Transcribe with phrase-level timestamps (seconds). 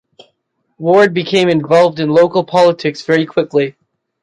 [0.79, 3.75] Ward became involved in local politics very quickly.